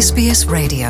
SBS 0.00 0.46
Radio. 0.48 0.88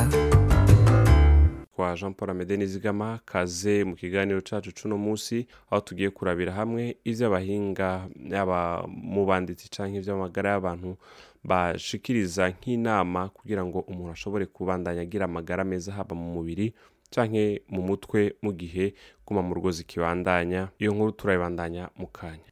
Kwa 1.77 1.95
Jean 1.97 2.15
Paul 2.15 2.31
Amede 2.31 2.57
Nizigama 2.57 3.19
kaze 3.25 3.85
mu 3.85 3.95
kiganiro 3.97 4.41
cacu 4.41 4.73
cuno 4.83 4.99
musi 4.99 5.47
aho 5.71 5.81
tugiye 5.81 6.11
kurabira 6.11 6.53
hamwe 6.53 6.97
ivy'abahinga 7.05 8.07
yaba 8.31 8.85
mu 8.87 9.27
banditsi 9.27 9.69
canke 9.71 9.97
ivy'amagara 9.99 10.51
y'abantu 10.51 10.97
bashikiriza 11.45 12.49
nk'inama 12.51 13.29
kugira 13.29 13.65
ngo 13.65 13.79
umuntu 13.81 14.13
ashobore 14.13 14.47
kubandanya 14.47 15.01
agira 15.03 15.25
amagara 15.25 15.65
meza 15.65 15.93
haba 15.93 16.15
mu 16.15 16.33
mubiri 16.35 16.75
canke 17.11 17.63
mu 17.69 17.83
mutwe 17.83 18.35
mu 18.43 18.53
gihe 18.53 18.95
guma 19.27 19.43
mu 19.43 19.55
rugo 19.55 19.71
zikibandanya. 19.71 20.69
Iyo 20.79 20.93
nkuru 20.93 21.13
turayibandanya 21.13 21.89
mu 21.99 22.07
kanya. 22.07 22.51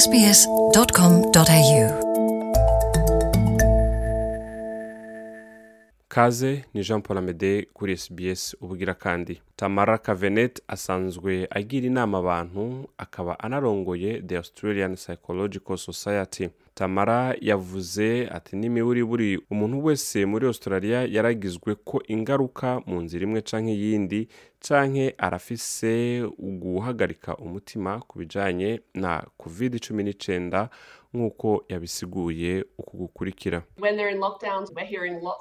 Sbs.com.au 0.00 2.13
kaze 6.14 6.64
ni 6.74 6.82
jean 6.82 7.02
paul 7.02 7.18
amede 7.18 7.66
kuri 7.72 7.96
sbs 7.96 8.56
ubugira 8.60 8.94
kandi. 8.94 9.40
Tamara 9.56 9.98
kavenet 9.98 10.62
asanzwe 10.68 11.48
agira 11.50 11.86
inama 11.86 12.18
abantu 12.18 12.88
akaba 12.98 13.38
anarongoye 13.40 14.22
the 14.22 14.36
australian 14.36 14.94
psychological 14.96 15.76
society. 15.76 16.48
Tamara 16.74 17.34
yavuze 17.40 18.28
ati 18.36 18.56
n'imiburiburi 18.56 19.38
umuntu 19.50 19.84
wese 19.84 20.26
muri 20.26 20.46
australia 20.46 20.98
yaragizwe 21.14 21.74
ko 21.84 22.02
ingaruka 22.08 22.80
mu 22.86 23.00
nzira 23.02 23.22
imwe 23.24 23.40
canke 23.48 23.72
iyindi 23.74 24.28
canke 24.66 25.14
arafise 25.18 26.22
guhagarika 26.38 27.36
umutima 27.36 28.00
ku 28.08 28.18
bijanye 28.18 28.80
na 28.94 29.22
covid 29.38 29.74
19 29.74 30.68
nk'uko 31.14 31.64
yabisiguye 31.68 32.64
uku 32.78 32.96
gukurikira. 32.96 33.62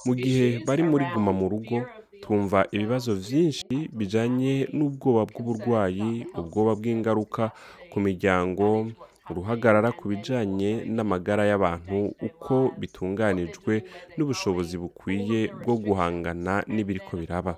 Mu 0.05 0.13
gihe 0.15 0.61
bari 0.67 0.83
muri 0.83 1.05
guma 1.13 1.31
mu 1.33 1.49
rugo 1.49 1.81
twumva 2.21 2.67
ibibazo 2.71 3.15
byinshi 3.17 3.89
bijanye 3.89 4.69
n'ubwoba 4.73 5.25
bw'uburwayi 5.25 6.29
ubwoba 6.37 6.75
bw'ingaruka 6.77 7.49
ku 7.91 7.97
miryango 8.05 8.93
uruhagarara 9.29 9.91
ku 9.91 10.07
bijanye 10.11 10.71
n'amagara 10.95 11.43
y'abantu 11.49 11.97
uko 12.27 12.55
bitunganijwe 12.79 13.73
n'ubushobozi 14.17 14.75
bukwiye 14.77 15.39
bwo 15.63 15.75
guhangana 15.83 16.63
n'ibiriko 16.73 17.17
biraba. 17.21 17.53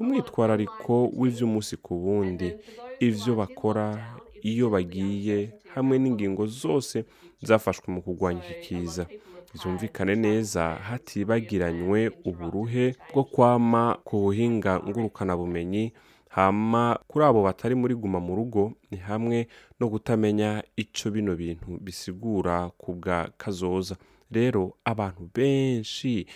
Umwitwarariko 0.00 0.94
w'ivy'umunsi 1.18 1.74
ku 1.84 1.92
wundi 2.04 2.48
ivyo 3.08 3.32
bakora 3.40 3.84
iyo 4.50 4.66
bagiye 4.70 5.38
hamwe 5.74 5.98
n'ingingo 5.98 6.46
zose 6.46 7.04
zafashwe 7.42 7.86
mu 7.94 8.00
kurwanya 8.04 8.40
iki 8.44 8.54
kiza. 8.64 9.04
Byumvikane 9.54 10.14
neza 10.14 10.62
hatibagiranywe 10.88 12.00
uburuhe 12.28 12.94
bwo 13.10 13.24
kwama 13.24 13.98
ku 14.06 14.14
buhinga 14.22 14.72
ngurukanabumenyi 14.86 15.84
hama 16.28 16.98
kuri 17.08 17.24
abo 17.24 17.42
batari 17.42 17.74
muri 17.74 17.94
guma 17.94 18.20
mu 18.20 18.34
rugo 18.36 18.72
ni 18.90 18.98
hamwe 18.98 19.48
no 19.80 19.88
kutamenya 19.88 20.62
ico 20.76 21.10
bino 21.10 21.36
bintu 21.36 21.78
bisigura 21.80 22.70
ku 22.78 22.94
bwa 22.94 23.30
kazoza. 23.36 23.96
Rero 24.30 24.76
abantu 24.84 25.30
benshi 25.34 26.26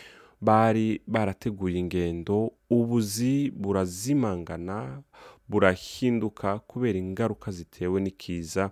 bari 0.41 1.01
barateguye 1.07 1.79
ingendo 1.79 2.53
ubuzi 2.70 3.51
burazimangana 3.51 5.03
burahinduka 5.48 6.59
kubera 6.59 6.98
ingaruka 6.98 7.51
zitewe 7.51 8.01
n'ikiza 8.01 8.70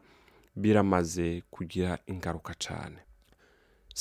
biramaze 0.56 1.42
kugira 1.50 1.98
ingaruka 2.06 2.54
cyane 2.58 2.96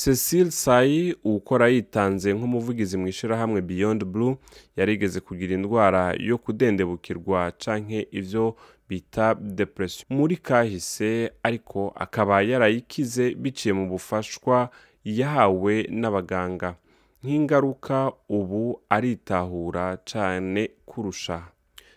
cecile 0.03 0.52
sayi 0.52 1.16
ukora 1.23 1.67
yitanze 1.67 2.33
nk'umuvugizi 2.33 2.95
mu 2.97 3.08
ishyirahamwe 3.08 3.59
beyond 3.61 4.02
blue 4.06 4.38
yarigeze 4.78 5.19
kugira 5.19 5.53
indwara 5.59 6.03
yo 6.29 6.38
kudendebukirwa 6.38 7.51
canke 7.62 8.07
ivyo 8.12 8.56
bita 8.90 9.35
depression. 9.35 10.06
Muri 10.18 10.38
kahise 10.38 11.31
ariko 11.44 11.91
akaba 11.96 12.41
yarayikize 12.41 13.35
biciye 13.35 13.74
mu 13.74 13.85
bufashwa 13.91 14.69
yahawe 15.03 15.75
n'abaganga. 16.00 16.75
Nk'ingaruka 17.24 18.12
ubu 18.29 18.79
aritahura 18.90 19.97
cane 20.09 20.63
kurusha. 20.85 21.38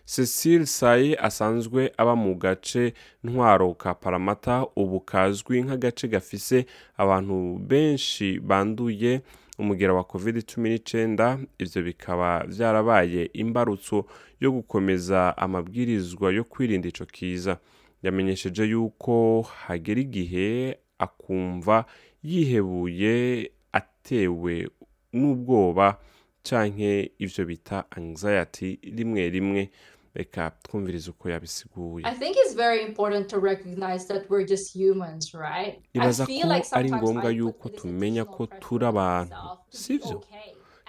Cecile 0.05 0.65
sayi 0.65 1.15
asanzwe 1.15 1.91
aba 1.97 2.15
mu 2.15 2.35
gace 2.35 2.93
ntwaro 3.23 3.73
ka 3.73 3.93
paramata 3.93 4.65
ubu 4.75 4.99
kazwi 4.99 5.61
nk'agace 5.63 6.07
gafise 6.07 6.65
abantu 6.97 7.57
benshi 7.59 8.39
banduye 8.39 9.21
umugera 9.59 9.93
wa 9.93 10.03
covid 10.03 10.35
19 10.37 11.37
ivyo 11.59 11.81
bikaba 11.83 12.43
vyarabaye 12.47 13.29
imbarutso 13.33 14.05
yo 14.39 14.51
gukomeza 14.51 15.37
amabwirizwa 15.37 16.31
yo 16.33 16.43
kwirinda 16.43 16.87
ico 16.89 17.05
kiza. 17.05 17.57
Yamenyesheje 18.03 18.63
yuko 18.63 19.41
hagera 19.41 20.01
igihe 20.01 20.77
akumva 20.99 21.85
yihebuye 22.23 23.51
atewe 23.71 24.67
n'ubwoba 25.13 25.97
canke 26.43 27.11
ivyo 27.19 27.45
bita 27.45 27.85
anxiety 27.91 28.79
rimwe 28.97 29.29
rimwe 29.29 29.69
reka 30.13 30.51
twumvirize 30.63 31.09
uko 31.09 31.29
yabisiguye. 31.29 32.05
I 32.05 32.15
think 32.15 32.37
it's 32.37 32.55
very 32.55 32.81
important 32.83 33.27
to 33.29 33.39
recognize 33.39 34.05
that 34.07 34.29
we're 34.29 34.47
just 34.47 34.75
humans, 34.75 35.33
right? 35.33 35.79
nibaza 35.93 36.23
I 36.23 36.25
ko 36.25 36.31
feel 36.33 36.47
like 36.47 36.67
ari 36.71 36.91
ngombwa 36.91 37.31
yuko 37.31 37.69
tumenya 37.69 38.25
ko 38.25 38.45
turi 38.45 38.85
abantu. 38.85 39.35
And 39.35 40.21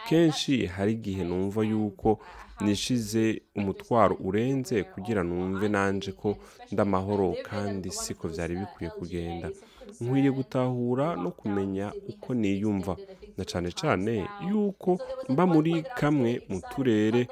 kenshi 0.09 0.66
hari 0.66 0.92
igihe 0.92 1.25
numva 1.25 1.65
yuko 1.65 2.19
nishize 2.60 3.42
umutwaro 3.56 4.16
urenze 4.21 4.82
kugira 4.82 5.22
numve 5.22 5.69
my 5.69 5.69
nanje 5.69 6.12
ko 6.12 6.36
ndamahoro 6.72 7.36
kandi 7.42 7.91
siko 7.91 8.26
uh, 8.26 8.32
bikwiye 8.60 8.91
kugenda. 8.91 9.50
Nkwiye 10.00 10.31
gutahura 10.31 11.16
no 11.16 11.31
kumenya 11.31 11.92
uko 12.09 12.34
niyumva. 12.34 12.97
Na 13.37 13.45
cane 13.45 13.71
now. 13.97 14.27
yuko 14.49 14.99
mba 15.28 15.47
muri 15.47 15.83
kamwe 15.97 16.43
mu 16.49 16.61
turere 16.71 17.28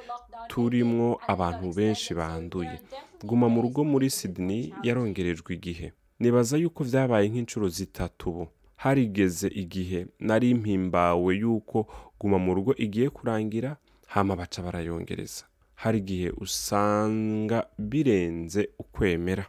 turimwo 0.49 1.21
abantu 1.27 1.73
benshi 1.73 2.15
banduye. 2.15 2.81
Guma 3.25 3.49
mu 3.49 3.63
rugo 3.63 3.85
muri 3.85 4.11
sydney 4.11 4.75
yarongerejwe 4.83 5.55
igihe. 5.55 5.93
Nibaza 6.21 6.57
yuko 6.57 6.85
vyabaye 6.85 7.29
nk'inshuro 7.29 7.69
zitatu 7.69 8.31
ubu. 8.31 8.49
Harigeze 8.77 9.49
igihe 9.49 10.07
nari 10.21 10.55
mpimbawe 10.55 11.37
yuko 11.37 11.87
guma 12.21 12.39
mu 12.39 12.55
rugo 12.55 12.75
igiye 12.75 13.11
kurangira 13.11 13.77
hama 14.07 14.37
baca 14.37 14.63
barayongereza. 14.63 15.45
Hari 15.75 15.99
igihe 15.99 16.31
usanga 16.31 17.67
birenze 17.79 18.69
ukwemera. 18.79 19.47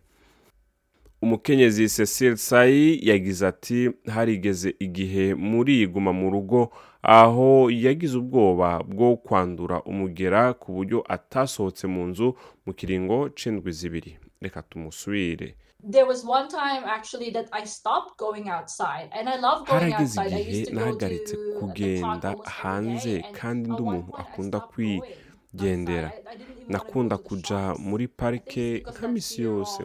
Umukenyezi 1.24 1.88
cecile 1.96 2.36
sayi 2.38 3.00
yagize 3.10 3.48
ati 3.48 3.80
harigeze 4.14 4.70
igihe 4.80 5.26
muri 5.36 5.88
guma 5.88 6.12
mu 6.20 6.28
rugo 6.34 6.60
aho 7.02 7.70
yagize 7.86 8.16
ubwoba 8.18 8.70
bwo 8.84 9.16
kwandura 9.26 9.78
umugera 9.92 10.42
ku 10.62 10.68
buryo 10.76 11.00
atasohotse 11.16 11.88
mu 11.94 12.04
nzu 12.12 12.28
mu 12.66 12.72
kiringo 12.74 13.18
c'indwi 13.38 13.72
zibiri. 13.72 14.12
Reka 14.44 14.62
tumusubire. 14.70 15.56
Harageze 19.66 20.22
igihe 20.28 20.72
nahagaritse 20.76 21.34
kugenda 21.60 22.30
hanze 22.60 23.14
kandi 23.38 23.70
ndi 23.72 23.82
umuntu 23.82 24.12
akunda 24.22 24.60
kwigendera. 24.60 26.12
nakunda 26.68 27.16
kuja 27.18 27.60
muri 27.80 28.08
parike 28.08 28.84
nka 28.92 29.08
misi 29.08 29.42
yose. 29.42 29.82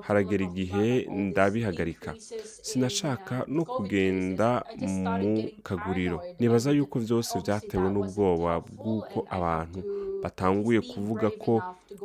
Haragera 0.00 0.44
igihe 0.44 1.06
ndabihagarika. 1.10 2.14
Sinashaka 2.62 3.44
no 3.48 3.64
kugenda 3.64 4.64
mu 4.80 5.48
kaguriro. 5.62 6.22
Nibaza 6.38 6.70
yuko 6.70 6.98
that 7.42 7.74
wasn't 7.74 7.90
n'ubwoba 7.92 8.60
bw'uko 8.60 9.26
abantu 9.30 9.80
batanguye 10.22 10.80
kuvuga 10.80 11.30
ko 11.30 11.62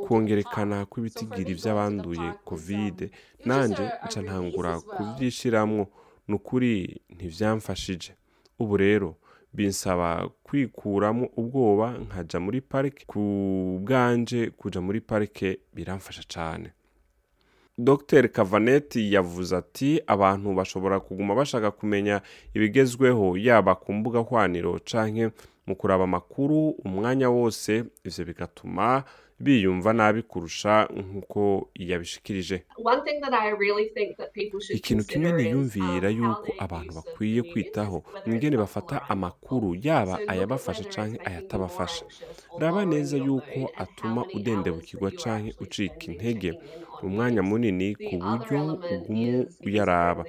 for 0.07 0.85
kw'ibitigiri 0.85 1.53
was, 1.53 2.33
kovide 2.45 3.11
a 3.45 3.87
nca 4.05 4.21
ntangura 4.21 4.79
kuvyishiramwo 4.81 5.87
ni 6.27 6.35
ukuri 6.35 7.01
ntivyamfashije 7.15 8.11
ubu 8.59 8.77
rero 8.77 9.15
binsaba 9.53 10.29
kwikuramo 10.43 11.29
ubwoba 11.37 11.97
nkaja 11.97 12.39
muri 12.39 12.61
parike. 12.61 13.05
Ku 13.05 13.79
bwanje 13.83 14.49
kuja 14.57 14.81
muri 14.81 15.01
parike 15.01 15.59
biramfasha 15.73 16.23
cane. 16.33 16.69
Dr. 17.77 18.27
Kavaneti 18.29 19.13
yavuze 19.13 19.55
ati 19.57 20.01
abantu 20.07 20.53
bashobora 20.53 20.99
kuguma 20.99 21.35
bashaka 21.35 21.71
kumenya 21.71 22.21
ibigezweho 22.53 23.37
yaba 23.37 23.75
ku 23.75 23.93
mbuga 23.93 24.19
hwaniro 24.19 24.79
canke 24.91 25.29
mu 25.67 25.75
kuraba 25.75 26.03
amakuru 26.03 26.69
umwanya 26.69 27.29
wose 27.29 27.83
ivyo 28.05 28.25
bigatuma 28.25 29.03
biyumva 29.43 29.89
nabi 29.93 30.21
kurusha 30.31 30.73
nk'uko 31.03 31.41
yabishikirije. 31.89 32.57
Ikintu 34.79 35.03
kimwe 35.09 35.29
niyumvira 35.31 36.09
um, 36.09 36.17
yuko 36.19 36.49
abantu 36.65 36.91
bakwiye 36.97 37.41
kwitaho 37.49 37.97
ingene 38.29 38.55
bafata 38.63 38.95
amakuru 39.13 39.69
yaba 39.87 40.15
ayabafasha 40.31 40.83
more 40.97 41.19
ayatabafasha 41.27 42.05
raba 42.59 42.85
neza 42.85 43.17
yuko 43.17 43.59
atuma 43.83 44.21
udendebukirwa 44.37 45.07
actually 45.09 45.55
ucika 45.63 46.03
intege 46.11 46.49
umwanya 47.03 47.41
munini 47.49 47.87
ku 48.05 48.15
buryo 48.25 48.59
ugumu 48.93 49.45
uyaraba. 49.67 50.23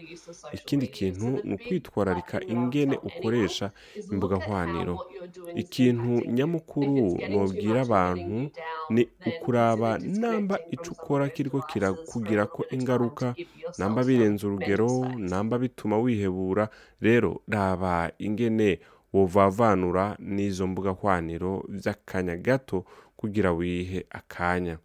ikindi 0.58 0.87
kintu 0.96 1.28
ni 1.44 1.54
ukwitwararika 1.54 2.37
ingene 2.54 2.96
ukoresha 3.08 3.66
imbuga 4.12 4.37
is 4.37 5.62
ikintu 5.62 6.12
nyamukuru 6.37 7.04
and 7.25 7.76
abantu 7.84 8.50
ni 8.90 9.08
ukuraba 9.26 9.99
namba 9.99 10.56
some 10.58 10.88
ukora 10.90 11.29
kiriko 11.29 11.61
kirakugirako 11.61 12.64
ingaruka 12.70 13.35
namba 13.79 14.05
birenze 14.05 14.46
urugero 14.46 15.08
namba 15.19 15.58
bituma 15.58 15.99
wihebura. 15.99 16.69
Rero 17.00 17.40
raba 17.49 18.11
ingene 18.19 18.81
wovavanura 19.12 20.17
n'izo 20.19 20.67
mbuga 20.67 20.90
hwaniro 20.90 21.64
vy'akanya 21.69 22.37
gato 22.37 22.85
kugira 23.17 23.52
wihe 23.52 24.06
akanya. 24.11 24.79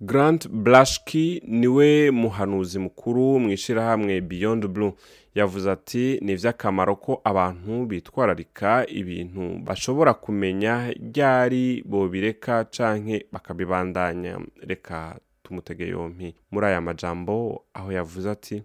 Grant 0.00 0.48
blashki 0.48 1.42
ni 1.46 1.66
we 1.68 2.10
muhanuzi 2.10 2.78
mukuru 2.78 3.40
mu 3.40 3.50
ishirahamwe 3.50 4.20
beyond 4.20 4.66
blue. 4.68 4.92
Yavuze 5.34 5.70
ati 5.70 6.18
ni 6.22 6.32
ivy'akamaro 6.32 6.96
ko 6.96 7.20
abantu 7.24 7.86
bitwararika 7.86 8.86
ibintu 8.88 9.58
bashobora 9.64 10.14
kumenya 10.14 10.90
ryari 11.14 11.82
bobireka 11.86 12.64
canke 12.64 13.26
bakabibandanya. 13.32 14.38
Reka 14.66 15.18
tumutege 15.42 15.86
yompi. 15.88 16.34
Muri 16.50 16.66
aya 16.66 16.80
majambo 16.80 17.64
aho 17.74 17.92
yavuze 17.92 18.30
ati 18.30 18.62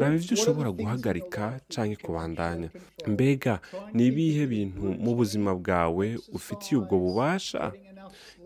raba 0.00 0.06
are 0.06 0.16
ushobora 0.32 0.70
guhagarika 0.70 1.60
can 1.68 1.96
kubandanya. 1.96 2.70
Mbega 3.06 3.60
ni 3.94 4.06
ibihe 4.06 4.46
bintu 4.46 4.82
mu 4.82 5.14
buzima 5.14 5.54
bwawe 5.54 6.18
ufitiye 6.32 6.80
ubwo 6.80 6.98
bubasha? 6.98 7.72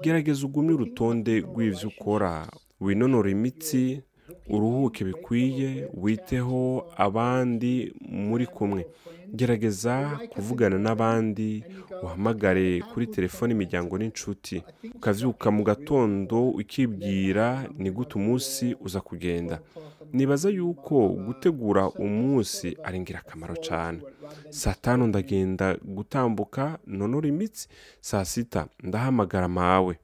Gerageza 0.02 0.42
looking 0.46 0.70
urutonde 0.70 1.40
rw'ivyo 1.40 1.88
ukora. 1.88 2.48
Winonora 2.80 3.30
imitsi 3.30 4.02
uruhuke 4.48 5.04
bikwiye 5.04 5.88
witeho 5.94 6.86
abandi 6.96 7.92
muri 8.08 8.46
kumwe. 8.46 8.86
Gerageza 9.34 10.18
kuvugana 10.30 10.78
n'abandi 10.78 11.64
uhamagare 12.02 12.80
kuri 12.92 13.06
telefone 13.06 13.52
imiryango 13.52 13.98
n'inshuti. 13.98 14.62
Ukavyuka 14.94 15.50
mu 15.50 15.62
gatondo 15.64 16.48
ukibwira 16.50 17.68
ni 17.78 17.90
gute 17.90 18.14
umunsi 18.18 18.76
uza 18.80 19.00
kugenda. 19.00 19.60
Nibaza 20.12 20.48
yuko 20.50 21.08
gutegura 21.08 21.88
umunsi 21.90 22.76
ari 22.82 22.96
ingirakamaro 22.98 23.54
cyane 23.56 24.00
saa 24.50 24.74
tanu 24.74 25.06
ndagenda 25.06 25.76
gutambuka 25.84 26.78
nonora 26.86 27.28
imitsi 27.28 27.68
saa 28.00 28.24
sita 28.24 28.66
ndahamagara 28.82 29.48
mawe. 29.48 29.98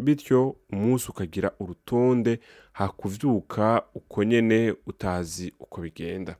Bityo 0.00 0.56
umunsi 0.72 1.06
ukagira 1.10 1.52
urutonde 1.60 2.40
hakuvyuka 2.72 3.82
uko 3.94 4.24
nyene 4.24 4.74
utazi 4.86 5.52
uko 5.60 5.80
bigenda. 5.80 6.36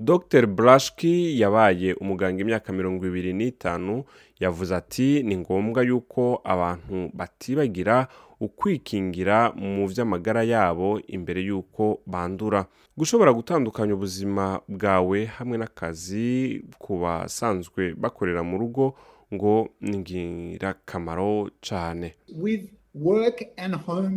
Dr 0.00 0.46
brashki 0.46 1.40
yabaye 1.40 1.94
umuganga 1.94 2.40
imyaka 2.42 2.72
mirongo 2.72 3.06
ibiri 3.06 3.32
n'itanu 3.32 4.04
yavuze 4.40 4.74
ati 4.76 5.22
ni 5.22 5.36
ngombwa 5.36 5.82
yuko 5.82 6.40
abantu 6.44 7.10
batibagira 7.14 8.08
ukwikingira 8.40 9.52
mu 9.52 9.86
vy'amagara 9.88 10.42
yabo 10.42 11.00
imbere 11.06 11.40
y'uko 11.46 12.02
bandura. 12.06 12.66
Gushobora 12.98 13.32
gutandukanya 13.32 13.94
ubuzima 13.94 14.60
bwawe 14.68 15.24
hamwe 15.24 15.56
n'akazi 15.58 16.62
ku 16.78 16.98
basanzwe 16.98 17.94
bakorera 17.96 18.42
mu 18.42 18.58
rugo 18.58 18.94
ngo 19.32 19.68
ni 19.80 19.96
ingirakamaro 19.96 21.50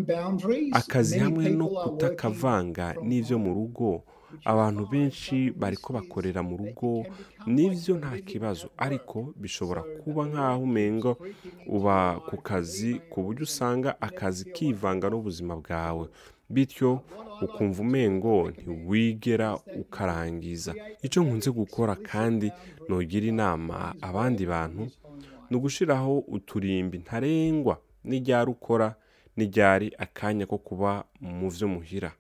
boundaries. 0.05 0.73
akazi 0.73 1.19
hamwe 1.19 1.49
no 1.49 1.67
kutakavanga 1.67 2.93
n'ivyo 3.03 3.39
mu 3.39 3.53
rugo 3.53 4.03
abantu 4.45 4.85
benshi 4.91 5.51
bariko 5.51 5.93
bakorera 5.93 6.43
mu 6.43 6.57
rugo 6.57 7.05
like 7.47 7.93
nta 7.97 8.13
kibazo. 8.29 8.69
ariko 8.77 9.33
bishobora 9.41 9.81
kuba 10.03 10.27
nk'aho 10.29 10.61
umengo 10.63 11.17
uba 11.67 12.19
ku 12.27 12.37
kazi 12.37 13.01
ku 13.09 13.23
buryo 13.23 13.43
usanga 13.49 13.89
akazi 14.01 14.45
kivanga 14.53 15.09
n'ubuzima 15.09 15.55
bwawe. 15.61 16.05
Bityo 16.49 17.01
ukumva 17.41 17.81
umengo 17.81 18.51
ntiwigera 18.51 19.57
ukarangiza. 19.81 20.71
A 21.03 21.07
nkunze 21.21 21.51
gukora 21.51 21.95
kandi 21.95 22.51
about 22.89 23.13
inama 23.13 23.93
abandi 24.01 24.45
bantu 24.45 24.83
ni 25.49 25.57
ugushiraho 25.57 26.19
uturimbi 26.19 26.97
ntarengwa 26.97 27.77
n'iryari 28.03 28.49
ukora 28.51 28.95
n'iryari 29.37 29.91
akanya 29.97 30.45
ko 30.45 30.57
kuba 30.57 31.03
mu 31.21 31.49
vyo 31.49 31.67
muhira. 31.67 32.11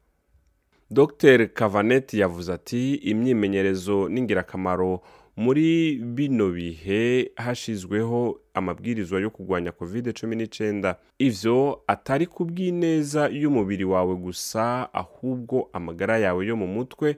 Dr. 0.91 1.47
Kavaneti 1.53 2.19
yavuze 2.19 2.53
ati 2.53 2.93
imyimenyerezo 2.95 4.09
n'ingirakamaro 4.09 5.01
muri 5.37 5.95
bino 6.03 6.49
bihe 6.51 7.31
hashizweho 7.35 8.39
amabwirizwa 8.53 9.19
yo 9.19 9.29
kurwanya 9.29 9.71
covid 9.71 10.13
cumi 10.19 10.35
n'icyenda 10.35 10.95
ivyo 11.19 11.83
atari 11.87 12.25
ku 12.25 12.45
bw'ineza 12.45 13.29
y'umubiri 13.29 13.85
wawe 13.85 14.15
gusa 14.15 14.89
ahubwo 14.93 15.69
amagara 15.73 16.17
yawe 16.17 16.45
yo 16.45 16.55
mu 16.55 16.67
mutwe. 16.67 17.17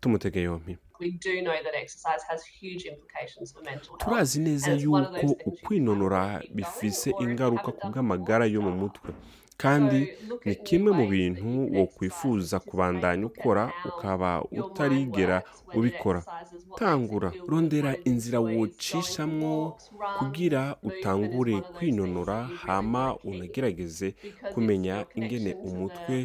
Tumutege 0.00 0.40
health. 0.40 0.68
turazi 3.98 4.40
neza 4.40 4.72
yuko 4.72 5.26
ukwinonora 5.46 6.42
bifise 6.54 7.14
ingaruka 7.20 7.72
ku 7.72 7.88
bw'amagara 7.90 8.46
yo 8.46 8.62
mu 8.62 8.70
mutwe. 8.70 9.10
Kandi 9.62 9.98
ni 10.44 10.54
kimwe 10.66 10.90
mu 10.98 11.04
bintu 11.14 11.48
exercise, 11.82 12.58
kubandanya 12.68 13.26
ukora 13.26 13.72
ukaba 13.90 14.30
utarigera 14.62 15.42
ubikora. 15.74 16.22
tangura 16.78 17.32
rondera 17.48 17.92
inzira 18.04 18.38
runs, 18.38 18.94
kugira 20.18 20.76
utangure 20.82 21.60
kwinonora 21.74 22.38
hama 22.66 23.16
unagerageze 23.24 24.14
kumenya 24.54 25.06
ingene 25.14 25.54
umutwe 25.68 26.16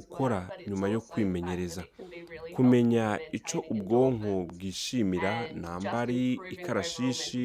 ukora 0.00 0.50
nyuma 0.68 0.88
yo 0.88 1.00
kwimenyereza. 1.00 1.82
kumenya 2.56 3.04
maintaining 3.32 3.70
ubwonko 3.72 4.32
bwishimira 4.52 5.32
and 5.48 5.56
namba 5.62 5.80
just 5.80 5.94
ari 6.02 6.32
improving 6.32 6.38
overall 6.40 6.52
ikarashishi 6.54 7.44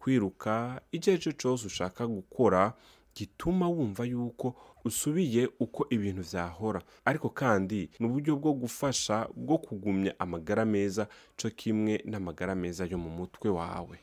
kwiruka 0.00 0.80
icyo 0.92 1.12
ari 1.12 1.22
cyo 1.22 1.32
cyose 1.32 1.66
ushaka 1.66 2.06
gukora 2.06 2.72
gituma 3.16 3.68
wumva 3.68 4.04
yuko 4.04 4.54
usubiye 4.84 5.48
uko 5.60 5.86
ibintu 5.90 6.22
vyahora. 6.22 6.82
Ariko 7.04 7.28
kandi 7.28 7.90
ni 7.98 8.06
uburyo 8.06 8.36
bwo 8.36 8.52
gufasha 8.52 9.28
bwo 9.36 9.58
kugumya 9.58 10.14
amagara 10.18 10.64
meza 10.64 11.08
co 11.36 11.50
kimwe 11.50 12.02
n'amagara 12.04 12.54
meza 12.54 12.84
yo 12.84 12.98
mu 12.98 13.10
mutwe 13.10 13.50
wawe. 13.50 13.98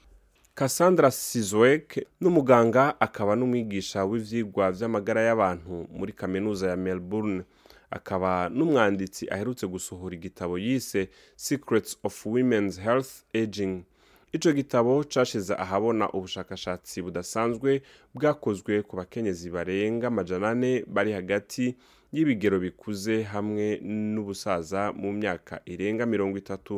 Cassandra 0.55 1.11
Sizwek 1.11 2.05
n'umuganga 2.21 2.99
akaba 2.99 3.35
n'umwigisha 3.35 4.05
w'ivyigwa 4.05 4.71
vy'amagara 4.71 5.21
y'abantu 5.21 5.87
muri 5.93 6.13
kaminuza 6.13 6.69
ya 6.69 6.77
Melbourne. 6.77 7.43
Akaba 7.89 8.49
n'umwanditsi 8.49 9.29
aherutse 9.29 9.67
gusohora 9.67 10.15
igitabo 10.15 10.57
yise 10.57 11.09
Secrets 11.35 11.97
of 12.03 12.25
Women's 12.25 12.79
Health 12.79 13.21
Aging. 13.35 13.83
Ico 14.33 14.51
gitabo 14.53 15.03
cashize 15.13 15.53
ahabona 15.55 16.05
ubushakashatsi 16.17 17.01
budasanzwe 17.01 17.81
bwakozwe 18.15 18.81
ku 18.87 18.93
bakenyezi 18.99 19.49
barenga 19.49 20.07
amajana 20.07 20.49
ane 20.49 20.71
bari 20.87 21.11
hagati 21.19 21.65
y'ibigero 22.15 22.57
bikuze 22.65 23.15
hamwe 23.33 23.65
n'ubusaza 24.13 24.81
mu 25.01 25.09
myaka 25.13 25.61
irenga 25.65 26.05
mirongo 26.05 26.37
itatu. 26.37 26.75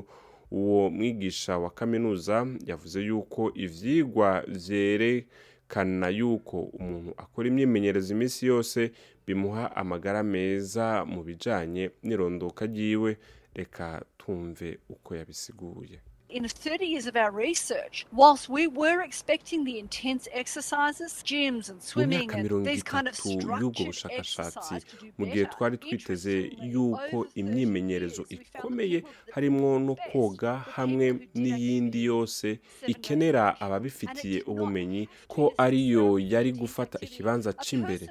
Uwo 0.51 0.89
mwigisha 0.89 1.57
wa 1.57 1.69
kaminuza 1.69 2.47
yavuze 2.65 2.99
yuko 3.01 3.51
ivyigwa 3.55 4.43
vyerekana 4.47 6.07
yuko 6.09 6.57
umuntu 6.61 7.11
akora 7.17 7.47
imyimenyerezo 7.47 8.13
iminsi 8.13 8.45
yose 8.45 8.91
bimuha 9.27 9.75
amagara 9.75 10.23
meza 10.23 11.05
mu 11.05 11.23
bijanye 11.23 11.83
n'irondoka 12.03 12.65
ryiwe. 12.65 13.17
Reka 13.55 14.05
tumve 14.17 14.79
uko 14.89 15.15
yabisiguye. 15.15 15.99
In 16.27 16.43
30 16.47 16.85
years 16.85 17.05
of 17.07 17.15
our 17.15 17.29
research, 17.31 18.05
whilst 18.11 18.49
we 18.49 18.65
were 18.67 19.01
expecting 19.01 19.63
the 19.63 19.77
intense 19.79 20.27
exercises, 20.33 21.21
gyms 21.23 21.69
and 21.69 21.79
swimming 21.81 22.31
and 22.33 22.65
these 22.65 22.83
kind 22.83 23.07
of 23.07 23.13
y'ubwo 23.25 23.85
bushakashatsi 23.85 24.75
mu 25.17 25.25
gihe 25.25 25.45
twari 25.45 25.77
twiteze 25.77 26.51
yuko 26.73 27.17
over 27.17 27.27
30 27.27 27.39
imyimenyerezo 27.41 28.25
ikomeye 28.29 29.03
harimo 29.31 29.79
no 29.79 29.95
koga 30.11 30.53
hamwe 30.75 31.29
n'iyindi 31.35 32.03
yose 32.05 32.59
ikenera 32.87 33.61
ababifitiye 33.61 34.41
ubumenyi 34.41 35.07
ko 35.27 35.53
ariyo 35.57 36.19
yari 36.19 36.51
gufata 36.51 36.97
ikibanza 37.05 37.53
cy'imbere 37.53 38.09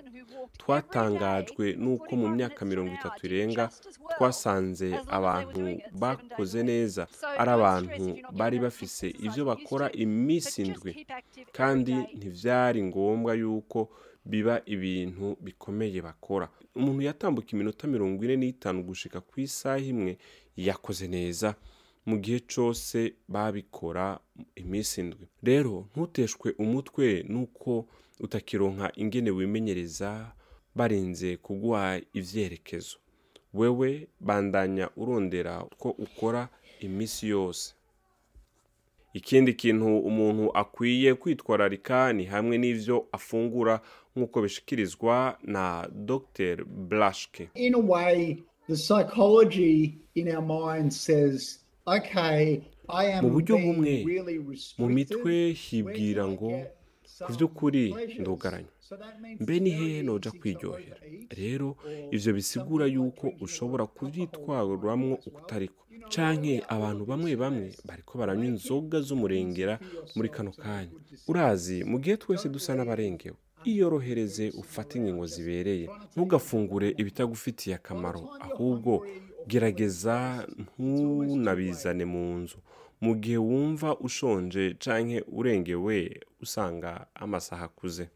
twatangajwe 0.58 1.72
n'uko 1.82 2.16
mu 2.16 2.26
45 2.28 2.34
myaka 2.36 2.64
mirongo 2.64 2.92
itatu 2.94 3.26
irenga 3.26 3.70
twasanze 4.16 4.88
abantu 5.08 5.78
bakoze 5.92 6.62
neza. 6.62 7.06
Ari 7.40 7.50
abantu 7.50 8.04
bari 8.32 8.58
bafise 8.58 9.06
ibyo 9.26 9.44
bakora 9.44 9.86
iminsi 9.92 10.62
indwi 10.62 11.06
kandi 11.52 11.94
ntibyari 12.16 12.82
ngombwa 12.82 13.34
yuko 13.34 13.90
biba 14.24 14.62
ibintu 14.66 15.36
bikomeye 15.40 16.02
bakora. 16.02 16.48
Umuntu 16.74 17.02
yatambuka 17.02 17.48
iminota 17.52 17.86
mirongo 17.86 18.24
ine 18.24 18.36
n'itanu 18.36 18.82
gushika 18.82 19.20
ku 19.20 19.40
isaha 19.40 19.78
imwe 19.78 20.18
yakoze 20.56 21.08
neza. 21.08 21.54
Mu 22.06 22.16
gihe 22.20 22.40
cyose 22.40 23.14
babikora 23.28 24.20
iminsi 24.56 25.00
indwi 25.00 25.24
rero 25.42 25.88
ntuteshwe 25.96 26.52
umutwe 26.58 27.24
nuko 27.28 27.86
utakironka 28.20 28.92
ingene 28.96 29.30
wimenyereza 29.30 30.32
barinze 30.74 31.36
kuguha 31.36 32.00
ivyerekezo 32.14 32.96
wewe 33.54 34.08
bandanya 34.20 34.90
urondera 34.96 35.64
ko 35.78 35.88
ukora 35.90 36.48
iminsi 36.80 37.28
yose. 37.28 37.74
Ikindi 39.14 39.54
kintu 39.54 39.98
umuntu 39.98 40.50
akwiye 40.56 41.14
kwitwararika 41.14 42.12
ni 42.12 42.24
hamwe 42.24 42.58
n'ivyo 42.58 43.06
afungura 43.12 43.80
nk'uko 44.16 44.42
bishikirizwa 44.42 45.38
na 45.42 45.88
dr 45.92 46.64
blashke 46.64 47.48
In 47.54 47.74
a 47.74 47.78
way, 47.78 48.42
the 48.68 48.74
psychology 48.76 49.98
in 50.14 50.28
our 50.36 50.42
mind 50.42 50.92
says, 50.92 51.58
okay, 51.86 52.60
I 52.88 53.04
am 53.12 53.24
Mu 53.24 53.30
buryo 53.30 53.58
bumwe, 53.58 54.04
mu 54.78 54.88
mitwe 54.88 55.52
hibwira 55.52 56.28
ngo 56.28 56.50
ku 57.26 57.32
by'ukuri 57.32 57.92
pleasures? 57.92 58.18
Easy 58.90 60.20
to 60.20 60.32
kwiryohera 60.32 60.96
rero 61.30 61.68
or 61.84 62.14
ivyo 62.14 62.32
bisigura 62.34 62.86
yuko 62.86 63.32
ushobora 63.40 63.86
well. 64.46 65.18
ukutariko. 65.26 65.84
Canke 66.10 66.62
abantu 66.68 67.06
bamwe 67.06 67.36
bamwe 67.36 67.72
bariko 67.84 68.18
baranywa 68.18 68.44
inzoga 68.46 69.00
z'umurengera 69.00 69.78
muri 70.14 70.28
kano 70.28 70.52
kanya? 70.52 70.90
urazi 71.28 71.84
mu 71.84 71.98
gihe 71.98 72.16
twese 72.16 72.48
dusa 72.48 72.74
n'abarengewe 72.74 73.36
iyorohereze 73.64 74.50
ufate 74.50 74.98
ingingo 74.98 75.26
zibereye 75.26 75.88
ntugafungure 76.16 76.88
ibitagufitiye 77.00 77.76
akamaro. 77.76 78.22
ahubwo 78.40 79.06
gerageza 79.46 80.46
ntunabizane 80.78 82.04
mu 82.04 82.24
nzu. 82.38 82.58
Mu 83.00 83.12
gihe 83.16 83.36
wumva 83.36 83.96
ushonje 84.06 84.74
canke 84.82 85.24
urengewe 85.38 86.20
usanga 86.40 87.06
amasaha 87.14 87.64
akuze. 87.64 88.08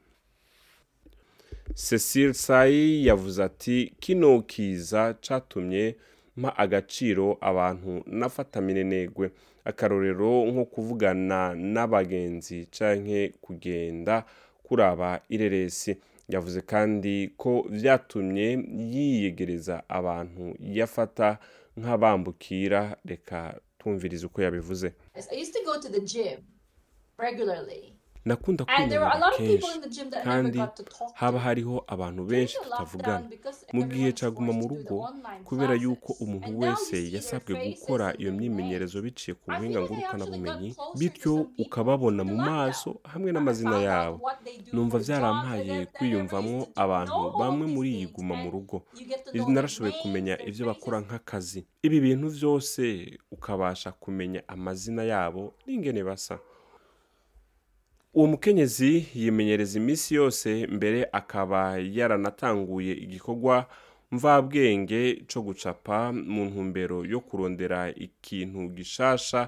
Cecile 1.75 2.35
sayi 2.35 3.07
yavuze 3.07 3.43
ati 3.45 3.93
kino 4.01 4.43
kiza 4.43 5.15
catumye 5.15 5.97
mpa 6.37 6.57
agaciro 6.59 7.39
abantu 7.41 8.03
nafata 8.07 8.61
minenegwe 8.61 9.31
akarorero 9.65 10.45
nko 10.47 10.65
kuvugana 10.65 11.55
n'abagenzi 11.55 12.67
canke 12.79 13.29
kugenda 13.41 14.25
kuraba 14.63 15.21
ireresi. 15.29 15.97
Yavuze 16.29 16.61
kandi 16.61 17.29
ko 17.37 17.67
vyatumye 17.71 18.49
yiyegereza 18.93 19.83
abantu 19.89 20.55
yafata 20.61 21.39
nk'abambukira. 21.79 22.97
Reka 23.05 23.61
twumvirize 23.79 24.27
uko 24.27 24.43
yabivuze. 24.43 24.93
Nakunda 28.25 28.65
And 28.69 28.91
there 28.91 29.01
were 29.01 29.11
a 29.15 29.19
lot 29.19 29.35
kwinanira 29.35 29.59
of 29.59 29.61
people 29.61 29.69
in 29.75 30.11
kenshi 30.11 30.25
kandi 30.25 30.63
haba 31.15 31.39
hariho 31.39 31.85
abantu 31.87 32.25
benshi 32.25 32.57
tutavugana 32.63 33.29
mu 33.73 33.83
gihe 33.85 34.13
caguma 34.13 34.53
mu 34.53 34.69
rugo 34.69 35.09
kubera 35.45 35.75
yuko 35.75 36.13
umuntu 36.21 36.59
wese 36.61 36.97
yasabwe 37.15 37.55
gukora 37.67 38.15
iyo 38.19 38.33
myimenyerezo 38.33 39.03
biciye 39.03 39.35
ku 39.35 39.51
buhinga 39.51 39.81
ngurukanabumenyi 39.83 40.75
bityo 40.99 41.47
ukababona 41.59 42.25
mu 42.25 42.37
maso 42.37 43.01
hamwe 43.05 43.33
n'amazina 43.33 43.79
yabo. 43.89 44.21
numva 44.73 44.99
used 44.99 45.07
to 45.07 46.69
abantu 46.77 47.21
bamwe 47.39 47.67
muri 47.67 47.89
iyi 47.97 48.07
guma 48.07 48.35
mu 48.37 48.51
rugo. 48.51 48.83
narashoboye 49.49 49.93
kumenya 50.03 50.35
ivyo 50.49 50.67
bakora 50.67 51.01
nk'akazi. 51.01 51.67
Ibi 51.83 52.01
bintu 52.01 52.29
vyose 52.29 52.83
ukabasha 53.31 53.93
kumenya 53.93 54.41
amazina 54.49 55.03
yabo 55.03 55.55
n'ingene 55.67 56.03
basa. 56.05 56.39
Uwo 58.19 58.27
mukenyezi 58.33 58.93
yimenyereza 59.15 59.75
iminsi 59.79 60.09
yose 60.21 60.49
mbere 60.77 61.01
akaba 61.21 61.61
yaranatanguye 61.99 62.93
igikorwa 63.05 63.57
mvabwenge 64.15 65.01
co 65.31 65.39
gucapa 65.47 65.99
mu 66.13 66.43
ntumbero 66.51 66.99
yo 67.13 67.21
kurondera 67.21 67.81
ikintu 68.07 68.61
gishasha 68.77 69.41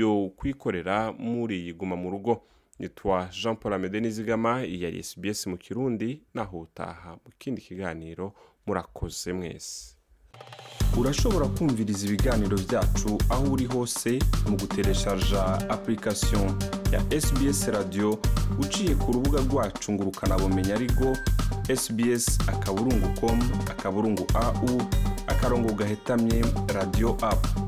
yo 0.00 0.10
kwikorera 0.38 0.96
muri 1.12 1.54
iyi 1.62 1.72
guma 1.78 1.96
mu 2.02 2.08
rugo. 2.10 2.34
Nitwa 2.78 3.28
jean 3.42 3.56
paul 3.56 3.72
amede 3.74 4.00
nizigama 4.00 4.52
yari 4.82 5.02
sbs 5.02 5.46
mu 5.46 5.56
kirundi 5.64 6.22
naho 6.34 6.60
utaha 6.60 7.10
mu 7.24 7.30
kindi 7.38 7.60
kiganiro 7.62 8.32
murakoze 8.66 9.32
mwese. 9.32 9.96
Urashobora 10.98 11.46
kumviriza 11.46 12.06
ibiganiro 12.06 12.56
byacu 12.68 13.10
aho 13.30 13.44
uri 13.52 13.64
hose 13.66 14.18
mu 14.48 14.56
gutereshaja 14.56 15.42
application. 15.70 16.48
Ya 16.94 17.20
sbs 17.20 17.68
radio 17.68 18.18
uciye 18.58 18.94
ku 18.94 19.12
rubuga 19.12 19.40
rwacu 19.40 19.92
ngo 19.92 20.02
ukanabumenya 20.02 20.74
ariko 20.74 21.16
sbs 21.76 22.38
akaburungu 22.46 23.08
com 23.20 23.38
akaburungu 23.70 24.26
au 24.34 24.82
akarongo 25.26 25.72
gahetamye 25.72 26.44
radio 26.74 27.16
app. 27.22 27.63